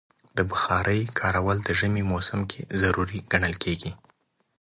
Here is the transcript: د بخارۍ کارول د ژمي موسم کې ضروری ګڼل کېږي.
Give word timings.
د 0.37 0.39
بخارۍ 0.49 1.01
کارول 1.19 1.57
د 1.63 1.69
ژمي 1.79 2.03
موسم 2.11 2.39
کې 2.51 2.61
ضروری 2.81 3.19
ګڼل 3.31 3.55
کېږي. 3.63 3.91